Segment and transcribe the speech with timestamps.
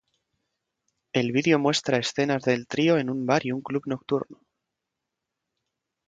[1.13, 4.39] El vídeo muestra escenas del trío en un bar y un club nocturno.